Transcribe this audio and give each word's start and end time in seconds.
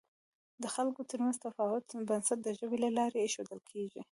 د 0.61 0.63
خلکو 0.75 1.01
تر 1.09 1.17
منځ 1.23 1.35
د 1.39 1.41
تفاهم 1.45 2.01
بنسټ 2.09 2.39
د 2.43 2.47
ژبې 2.59 2.77
له 2.83 2.89
لارې 2.97 3.17
اېښودل 3.21 3.59
کېږي. 3.71 4.01